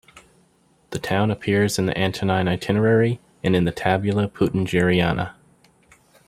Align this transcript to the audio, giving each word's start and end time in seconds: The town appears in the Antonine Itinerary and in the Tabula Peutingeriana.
The 0.89 0.97
town 0.97 1.29
appears 1.29 1.77
in 1.77 1.85
the 1.85 1.95
Antonine 1.95 2.47
Itinerary 2.47 3.19
and 3.43 3.55
in 3.55 3.65
the 3.65 3.71
Tabula 3.71 4.27
Peutingeriana. 4.27 5.35